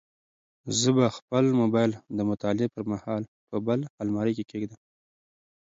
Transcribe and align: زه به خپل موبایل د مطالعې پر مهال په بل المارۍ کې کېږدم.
زه 0.79 0.89
به 0.97 1.05
خپل 1.17 1.45
موبایل 1.61 1.91
د 2.17 2.19
مطالعې 2.29 2.67
پر 2.73 2.83
مهال 2.91 3.23
په 3.49 3.57
بل 3.67 3.79
المارۍ 4.01 4.33
کې 4.37 4.45
کېږدم. 4.51 4.79